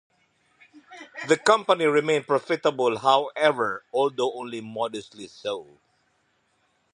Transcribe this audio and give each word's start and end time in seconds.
The 1.27 1.37
company 1.37 1.85
remained 1.85 2.25
profitable, 2.25 2.97
however, 2.97 3.83
although 3.93 4.33
only 4.33 4.59
modestly 4.59 5.27
so. 5.27 5.67